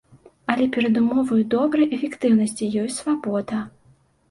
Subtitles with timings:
[0.53, 3.65] Але перадумоваю добрай эфектыўнасці ёсць свабода.